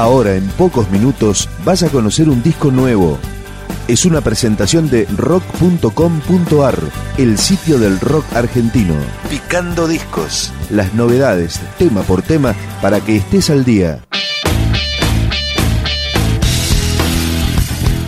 Ahora, 0.00 0.34
en 0.34 0.48
pocos 0.52 0.90
minutos, 0.90 1.46
vas 1.62 1.82
a 1.82 1.90
conocer 1.90 2.30
un 2.30 2.42
disco 2.42 2.70
nuevo. 2.70 3.18
Es 3.86 4.06
una 4.06 4.22
presentación 4.22 4.88
de 4.88 5.04
rock.com.ar, 5.14 6.78
el 7.18 7.36
sitio 7.36 7.78
del 7.78 8.00
rock 8.00 8.24
argentino. 8.32 8.94
Picando 9.28 9.86
discos. 9.86 10.54
Las 10.70 10.94
novedades, 10.94 11.60
tema 11.76 12.00
por 12.00 12.22
tema, 12.22 12.54
para 12.80 13.02
que 13.02 13.16
estés 13.16 13.50
al 13.50 13.66
día. 13.66 14.02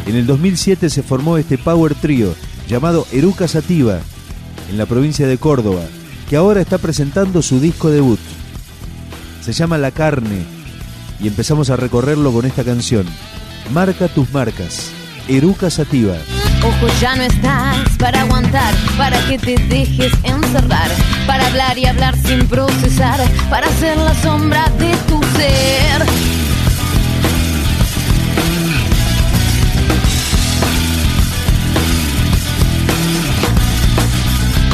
En 0.06 0.16
el 0.16 0.26
2007 0.26 0.88
se 0.88 1.02
formó 1.02 1.36
este 1.36 1.58
power 1.58 1.94
trio 1.94 2.34
llamado 2.68 3.06
Eruca 3.12 3.48
Sativa 3.48 4.00
en 4.70 4.78
la 4.78 4.86
provincia 4.86 5.26
de 5.26 5.36
Córdoba, 5.36 5.82
que 6.30 6.36
ahora 6.36 6.62
está 6.62 6.78
presentando 6.78 7.42
su 7.42 7.60
disco 7.60 7.90
debut. 7.90 8.20
Se 9.42 9.52
llama 9.52 9.76
La 9.76 9.90
Carne 9.90 10.61
y 11.22 11.28
empezamos 11.28 11.70
a 11.70 11.76
recorrerlo 11.76 12.32
con 12.32 12.44
esta 12.44 12.64
canción. 12.64 13.06
Marca 13.72 14.08
tus 14.08 14.30
marcas. 14.32 14.90
Eruca 15.28 15.70
Sativa. 15.70 16.16
Ojo, 16.64 16.92
ya 17.00 17.14
no 17.16 17.22
estás 17.22 17.96
para 17.98 18.22
aguantar, 18.22 18.74
para 18.98 19.18
que 19.28 19.38
te 19.38 19.54
dejes 19.68 20.12
encerrar, 20.24 20.90
para 21.26 21.46
hablar 21.46 21.78
y 21.78 21.86
hablar 21.86 22.16
sin 22.18 22.46
procesar, 22.48 23.20
para 23.48 23.68
ser 23.78 23.96
la 23.96 24.14
sombra 24.22 24.68
de 24.78 24.96
tu 25.08 25.20
ser. 25.36 26.41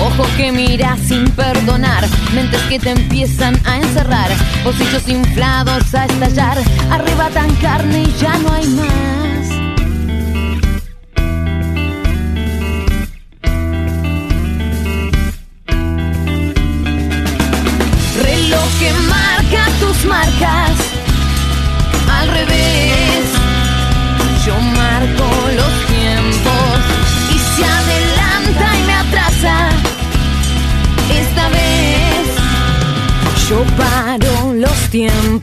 Ojo 0.01 0.25
que 0.37 0.52
mira 0.52 0.97
sin 0.97 1.29
perdonar, 1.30 2.07
mentes 2.34 2.61
que 2.62 2.79
te 2.79 2.91
empiezan 2.91 3.55
a 3.66 3.79
encerrar, 3.79 4.30
bolsillos 4.65 5.09
inflados 5.09 5.95
a 5.95 6.07
estallar, 6.07 6.59
arrebatan 6.91 7.55
carne 7.57 8.05
y 8.05 8.12
ya 8.21 8.38
no 8.38 8.52
hay 8.52 8.66
más. 8.68 9.27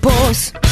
Tiempos. 0.05 0.64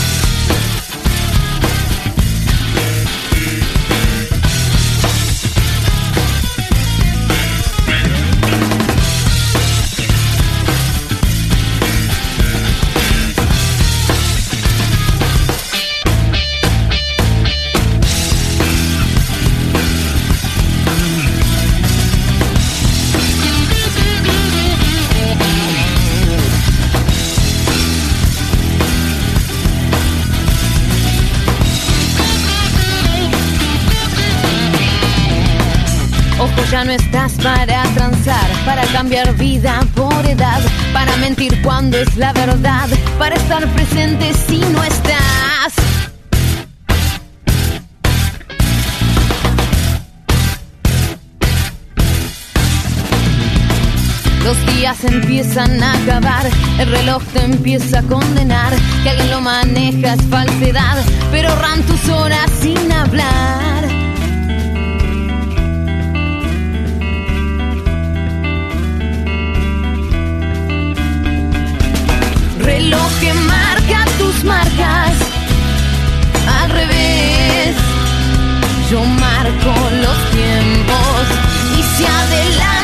Ya 36.73 36.84
no 36.84 36.91
estás 36.91 37.34
para 37.34 37.84
transar, 37.94 38.50
para 38.66 38.84
cambiar 38.88 39.31
vida 39.38 39.79
por 39.94 40.25
edad, 40.25 40.59
para 40.91 41.16
mentir 41.17 41.61
cuando 41.61 42.00
es 42.00 42.17
la 42.17 42.34
verdad, 42.34 42.89
para 43.19 43.35
estar 43.35 43.67
presente 43.73 44.34
si 44.34 44.57
no 44.57 44.83
estás. 44.83 45.73
Los 54.44 54.75
días 54.75 54.97
empiezan 55.03 55.83
a 55.83 55.94
acabar, 55.94 56.50
el 56.79 56.89
reloj 56.89 57.22
te 57.33 57.45
empieza 57.45 58.00
a 58.00 58.01
condenar, 58.01 58.73
que 59.03 59.12
alguien 59.12 59.29
lo 59.29 59.41
maneja 59.41 60.16
es 60.16 60.22
falsedad, 60.23 60.97
pero 61.31 61.56
ran 61.56 61.83
tus 61.83 62.09
horas 62.09 62.53
y 82.03 82.52
se 82.52 82.82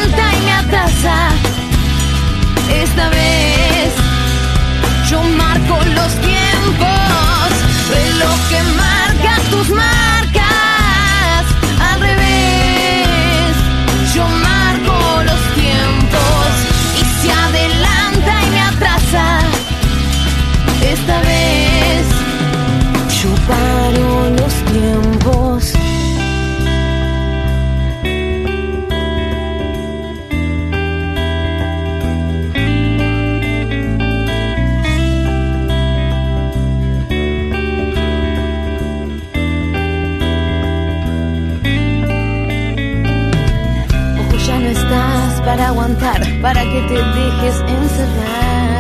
para 45.98 46.62
que 46.64 46.82
te 46.88 46.94
dejes 46.94 47.56
encerrar. 47.62 48.80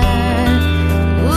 Uh, 1.25 1.30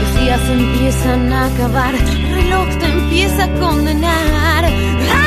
Los 0.00 0.10
días 0.20 0.40
empiezan 0.50 1.32
a 1.32 1.46
acabar, 1.46 1.94
el 1.94 2.34
reloj 2.34 2.68
te 2.78 2.86
empieza 2.86 3.44
a 3.44 3.48
condenar. 3.58 4.64
Ah, 5.10 5.22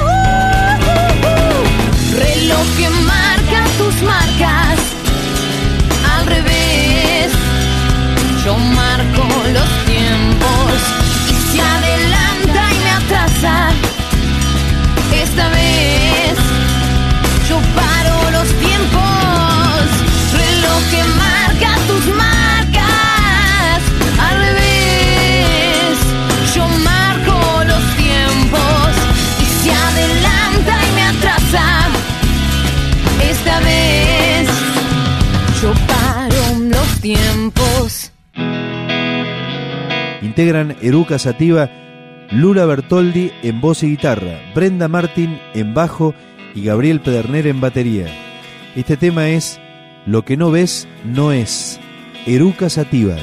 uh, 0.00 0.86
uh, 0.86 1.28
uh. 1.28 1.64
Reloj 2.18 2.66
que 2.78 2.88
marca 3.04 3.64
tus 3.78 4.02
marcas 4.02 4.78
al 6.16 6.26
revés. 6.26 7.32
Yo 8.44 8.56
marco 8.56 9.22
los 9.52 9.70
tiempos 9.86 10.72
y 11.30 11.34
se 11.52 11.60
Integran 40.24 40.74
Eruca 40.80 41.18
Sativa, 41.18 41.68
Lula 42.30 42.64
Bertoldi 42.64 43.30
en 43.42 43.60
voz 43.60 43.82
y 43.82 43.90
guitarra, 43.90 44.40
Brenda 44.54 44.88
Martin 44.88 45.38
en 45.52 45.74
bajo 45.74 46.14
y 46.54 46.64
Gabriel 46.64 47.00
Pederner 47.00 47.46
en 47.46 47.60
batería. 47.60 48.06
Este 48.74 48.96
tema 48.96 49.28
es 49.28 49.60
Lo 50.06 50.24
que 50.24 50.38
no 50.38 50.50
ves 50.50 50.88
no 51.04 51.30
es. 51.30 51.78
Eruca 52.26 52.70
Sativa. 52.70 53.16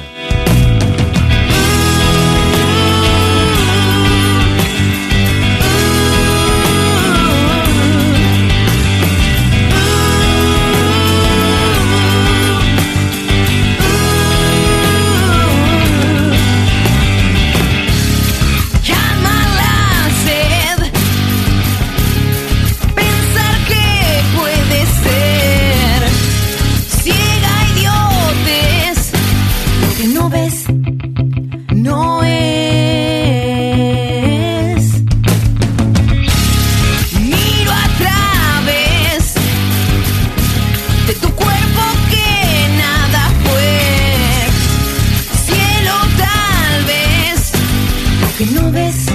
que 48.44 48.54
no 48.54 48.72
ves 48.72 49.11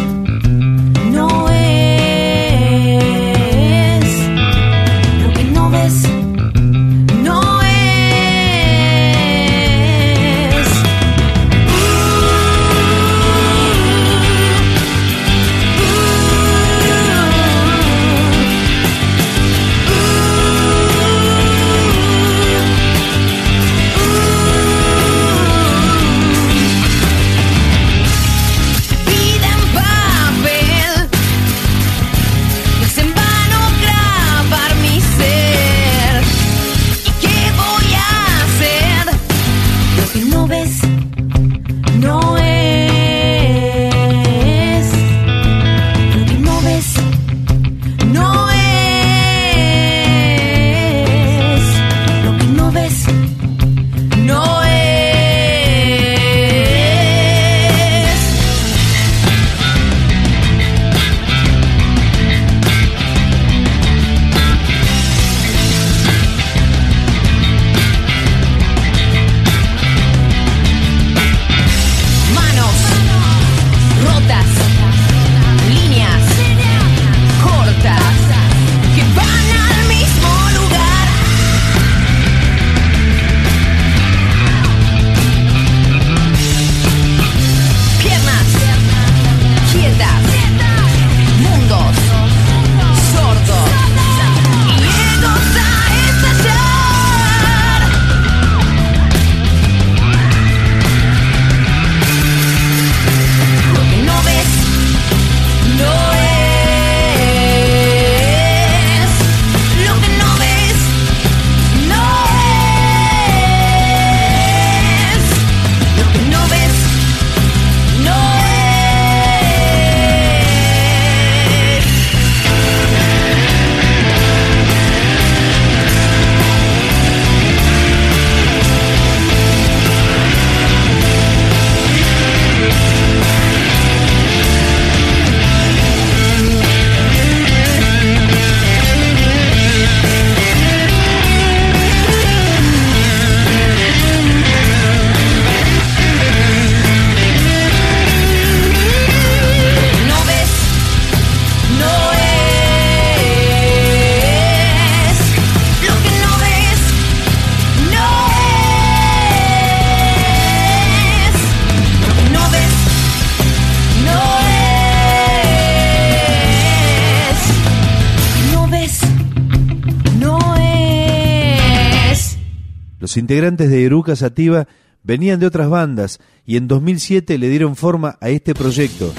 Integrantes 173.17 173.69
de 173.69 173.83
Eruca 173.83 174.15
Sativa 174.15 174.67
venían 175.03 175.39
de 175.39 175.45
otras 175.47 175.69
bandas 175.69 176.19
y 176.45 176.57
en 176.57 176.67
2007 176.67 177.37
le 177.37 177.49
dieron 177.49 177.75
forma 177.75 178.17
a 178.21 178.29
este 178.29 178.53
proyecto, 178.53 179.13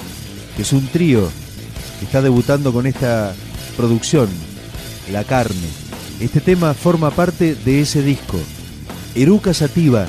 que 0.56 0.62
es 0.62 0.72
un 0.72 0.86
trío 0.88 1.28
que 1.98 2.04
está 2.04 2.22
debutando 2.22 2.72
con 2.72 2.86
esta 2.86 3.34
producción, 3.76 4.28
La 5.10 5.24
Carne. 5.24 5.68
Este 6.20 6.40
tema 6.40 6.74
forma 6.74 7.10
parte 7.10 7.54
de 7.54 7.80
ese 7.80 8.02
disco. 8.02 8.38
Eruca 9.14 9.54
Sativa, 9.54 10.06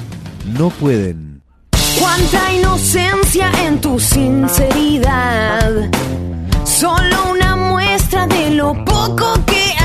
no 0.58 0.70
pueden. 0.70 1.42
Cuánta 2.00 2.54
inocencia 2.54 3.52
en 3.66 3.82
tu 3.82 4.00
sinceridad. 4.00 5.90
Solo 6.64 7.32
una 7.32 7.56
muestra 7.56 8.28
de 8.28 8.52
lo 8.52 8.74
poco 8.86 9.34
que. 9.46 9.79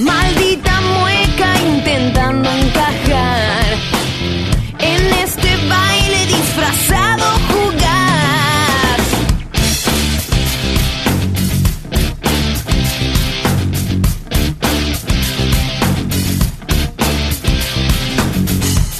Maldita 0.00 0.80
mueca 0.80 1.60
intentando 1.60 2.50
encajar 2.50 3.64
en 4.78 5.12
este 5.12 5.56
baile 5.68 6.26
disfrazado 6.26 7.24
jugar. 7.52 8.96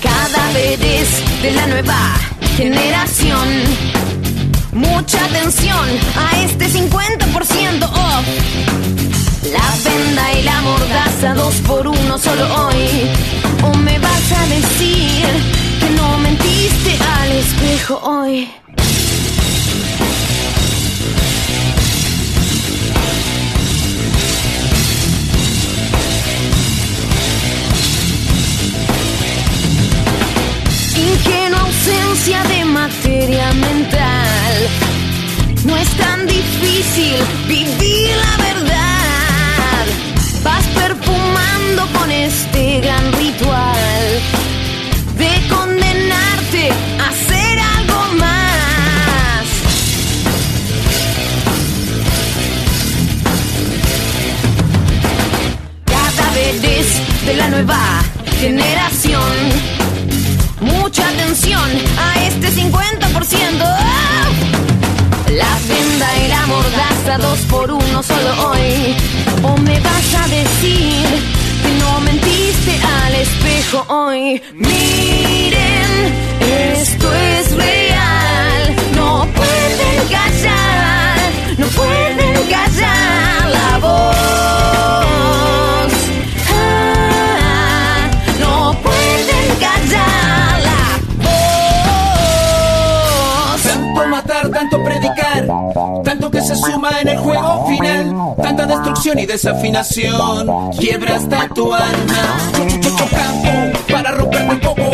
Cadáveres 0.03 1.09
de 1.41 1.51
la 1.53 1.67
nueva 1.67 2.15
generación. 2.59 3.49
Mucha 4.73 5.25
atención 5.25 5.89
a 6.15 6.43
este 6.43 6.69
50% 6.69 7.85
off. 7.85 8.27
La 9.51 9.61
la 9.61 10.10
mordaza 10.71 11.35
dos 11.35 11.55
por 11.67 11.87
uno 11.87 12.19
solo 12.19 12.45
hoy. 12.63 12.87
O 13.63 13.77
me 13.79 13.99
vas 13.99 14.33
a 14.41 14.47
decir 14.47 15.27
que 15.81 15.91
no 15.97 16.19
mentiste 16.19 16.93
al 17.19 17.33
espejo 17.33 18.01
hoy. 18.03 18.49
De 57.31 57.37
la 57.37 57.49
nueva 57.49 58.03
generación. 58.41 59.37
Mucha 60.61 61.09
atención 61.09 61.69
a 61.97 62.27
este 62.27 62.49
50%. 62.49 63.63
¡Ah! 63.63 64.29
La 65.43 65.53
venda 65.69 66.09
y 66.25 66.29
la 66.29 66.47
mordaza 66.47 67.19
dos 67.19 67.39
por 67.53 67.71
uno 67.71 68.03
solo 68.03 68.31
hoy. 68.49 68.97
O 69.45 69.57
me 69.59 69.79
vas 69.79 70.15
a 70.23 70.27
decir 70.29 71.07
que 71.63 71.73
no 71.79 72.01
mentiste 72.01 72.73
al 73.05 73.15
espejo 73.15 73.85
hoy. 73.89 74.43
Miren, 74.55 75.91
esto 76.81 77.15
es 77.15 77.53
real. 77.53 78.61
No 78.97 79.27
pueden 79.39 79.99
callar, 80.17 81.20
se 96.51 96.57
suma 96.57 96.91
en 97.01 97.09
el 97.09 97.19
juego 97.19 97.67
final, 97.69 98.13
tanta 98.43 98.67
destrucción 98.67 99.19
y 99.21 99.27
desafinación, 99.27 100.73
quiebra 100.73 101.15
hasta 101.15 101.47
tu 101.55 101.73
alma. 101.73 102.51
Campo 103.11 103.79
para 103.93 104.11
romperme 104.11 104.55
un 104.55 104.61
poco, 104.61 104.91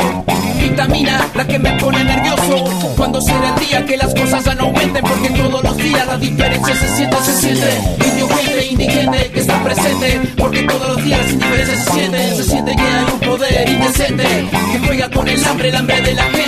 vitamina 0.61 1.27
la 1.35 1.47
que 1.47 1.59
me 1.59 1.71
pone 1.81 2.05
nervioso. 2.05 2.65
Cuando 2.97 3.23
será 3.23 3.55
el 3.55 3.67
día 3.67 3.87
que 3.87 3.97
las 3.97 4.15
cosas 4.15 4.45
ya 4.45 4.55
no 4.55 4.65
aumenten, 4.65 5.03
porque 5.03 5.31
todos 5.31 5.63
los 5.63 5.77
días 5.79 6.07
la 6.07 6.19
diferencia 6.19 6.75
se 6.77 6.89
siente, 6.95 7.17
se 7.25 7.33
siente. 7.33 7.79
Indio, 8.07 8.29
gente, 8.29 8.67
indigente 8.67 9.31
que 9.31 9.41
está 9.41 9.65
presente, 9.65 10.21
porque 10.37 10.63
todos 10.65 10.89
los 10.89 11.05
días 11.05 11.21
las 11.23 11.33
indiferencias 11.33 11.85
se 11.85 11.91
sienten, 11.91 12.37
se 12.37 12.45
siente 12.45 12.77
que 12.77 12.83
hay 12.83 13.05
un 13.15 13.21
poder 13.21 13.69
indecente 13.69 14.25
que 14.73 14.79
juega 14.87 15.11
con 15.11 15.27
el 15.27 15.43
hambre, 15.43 15.69
el 15.71 15.77
hambre 15.77 16.01
de 16.03 16.15
la 16.15 16.23
gente. 16.25 16.46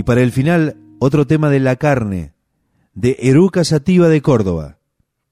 Y 0.00 0.02
para 0.02 0.22
el 0.22 0.32
final, 0.32 0.78
otro 0.98 1.26
tema 1.26 1.50
de 1.50 1.60
La 1.60 1.76
Carne, 1.76 2.32
de 2.94 3.18
Eruca 3.20 3.64
Sativa 3.64 4.08
de 4.08 4.22
Córdoba. 4.22 4.78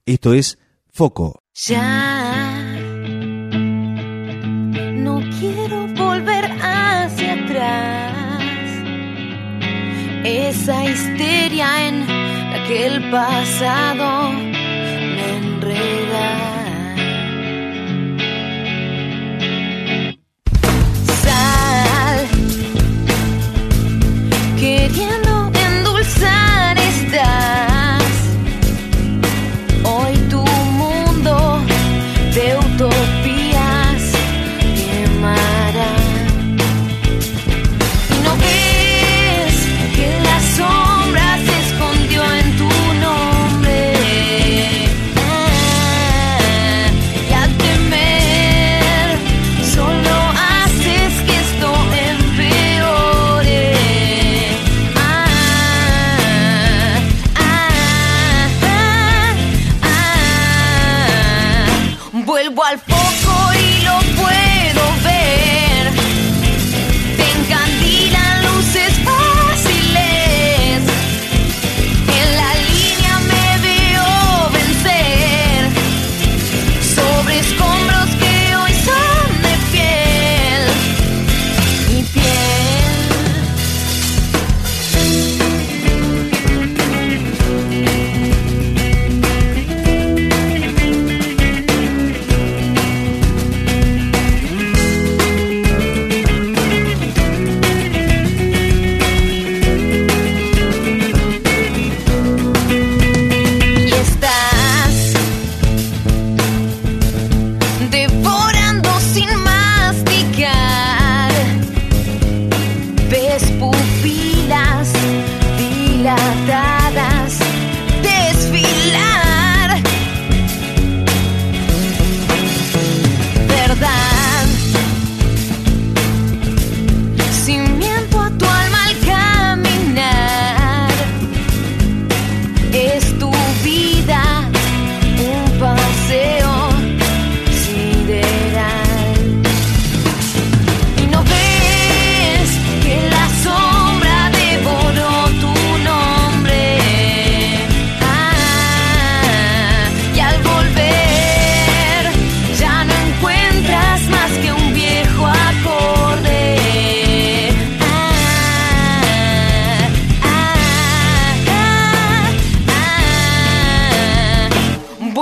Esto 0.04 0.34
es 0.34 0.58
Foco. 0.90 1.42
Ya 1.54 2.54
no 4.92 5.22
quiero 5.40 5.87
volver 5.94 6.44
hacia 6.60 7.32
atrás. 7.44 8.52
Esa 10.26 10.84
histeria 10.84 11.88
en 11.88 12.06
la 12.06 12.66
que 12.68 12.87
el 12.88 13.10
pasado 13.10 14.32
me 14.34 15.37
enreda. 15.38 16.58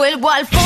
Vuelvo 0.06 0.30
al 0.30 0.46
foco 0.46 0.65